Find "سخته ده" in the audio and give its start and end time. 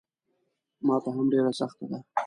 1.59-1.99